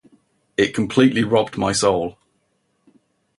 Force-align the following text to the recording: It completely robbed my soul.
It 0.57 0.73
completely 0.73 1.23
robbed 1.23 1.59
my 1.59 1.73
soul. 1.73 2.17